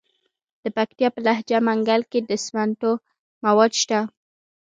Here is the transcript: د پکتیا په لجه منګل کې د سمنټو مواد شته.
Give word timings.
د 0.63 0.65
پکتیا 0.77 1.07
په 1.13 1.19
لجه 1.25 1.57
منګل 1.67 2.01
کې 2.11 2.19
د 2.29 2.31
سمنټو 2.45 2.91
مواد 3.45 3.71
شته. 3.81 3.99